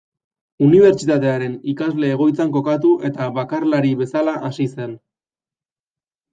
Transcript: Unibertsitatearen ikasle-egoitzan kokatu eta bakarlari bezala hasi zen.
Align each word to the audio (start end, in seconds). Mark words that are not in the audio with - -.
Unibertsitatearen 0.67 1.57
ikasle-egoitzan 1.73 2.55
kokatu 2.57 2.95
eta 3.11 3.29
bakarlari 3.37 3.95
bezala 4.03 4.37
hasi 4.51 4.69
zen. 4.75 5.01